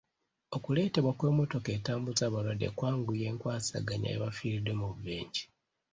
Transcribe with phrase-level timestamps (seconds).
[0.55, 5.43] Okuleetebwa kw'emmotoka etambuza abalwadde kwanguya enkwasaganya y'abafiiridde mu bubenje.